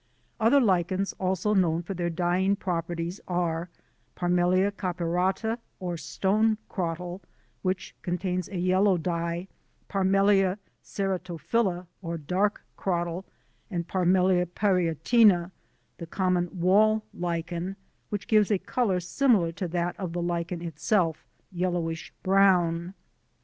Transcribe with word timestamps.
Other 0.39 0.59
Lichens 0.59 1.13
also 1.19 1.53
known 1.53 1.83
for 1.83 1.93
their 1.93 2.09
dyeing 2.09 2.55
properties 2.55 3.21
are: 3.27 3.69
Parmelia 4.15 4.71
caperata, 4.71 5.59
or 5.79 5.95
Stone 5.95 6.57
Crottle, 6.69 7.21
which 7.61 7.93
contains 8.01 8.49
a 8.49 8.57
yellow 8.57 8.97
dye, 8.97 9.47
P. 9.89 9.99
ceratophylla, 9.99 11.85
or 12.01 12.17
Dark 12.17 12.63
Crottle, 12.75 13.25
and 13.69 13.87
P. 13.87 13.93
parietina, 13.93 15.51
the 15.99 16.07
common 16.07 16.49
wall 16.59 17.03
Lichen, 17.13 17.75
which 18.09 18.27
gives 18.27 18.49
a 18.49 18.57
colour 18.57 18.99
similar 18.99 19.51
to 19.51 19.67
that 19.67 19.95
of 19.99 20.13
the 20.13 20.21
Lichen 20.23 20.63
itself, 20.63 21.27
yellowish 21.51 22.11
brown. 22.23 22.95